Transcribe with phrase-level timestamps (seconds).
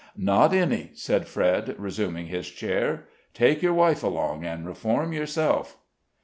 [0.17, 5.77] "Not any," said Fred, resuming his chair; "take your wife along, and reform yourself."